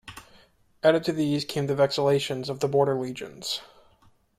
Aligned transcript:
Added 0.81 1.03
to 1.03 1.11
these 1.11 1.45
came 1.45 1.67
the 1.67 1.75
vexillationes 1.75 2.49
of 2.49 2.59
the 2.59 2.67
border 2.67 2.99
legions. 2.99 3.61